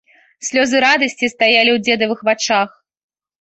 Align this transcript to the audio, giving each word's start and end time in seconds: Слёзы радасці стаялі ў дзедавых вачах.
Слёзы 0.47 0.79
радасці 0.85 1.29
стаялі 1.35 1.71
ў 1.75 1.83
дзедавых 1.89 2.19
вачах. 2.31 2.69